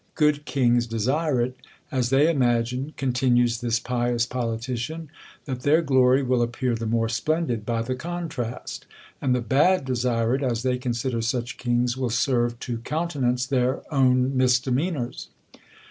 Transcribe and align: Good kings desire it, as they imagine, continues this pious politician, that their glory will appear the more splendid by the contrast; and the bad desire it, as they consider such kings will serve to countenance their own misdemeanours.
Good 0.15 0.45
kings 0.45 0.87
desire 0.87 1.39
it, 1.41 1.55
as 1.91 2.09
they 2.09 2.27
imagine, 2.27 2.91
continues 2.97 3.61
this 3.61 3.79
pious 3.79 4.25
politician, 4.25 5.11
that 5.45 5.61
their 5.61 5.83
glory 5.83 6.23
will 6.23 6.41
appear 6.41 6.73
the 6.73 6.87
more 6.87 7.07
splendid 7.07 7.67
by 7.67 7.83
the 7.83 7.93
contrast; 7.93 8.87
and 9.21 9.35
the 9.35 9.41
bad 9.41 9.85
desire 9.85 10.33
it, 10.33 10.41
as 10.41 10.63
they 10.63 10.79
consider 10.79 11.21
such 11.21 11.57
kings 11.59 11.97
will 11.97 12.09
serve 12.09 12.59
to 12.61 12.79
countenance 12.79 13.45
their 13.45 13.83
own 13.95 14.35
misdemeanours. 14.35 15.29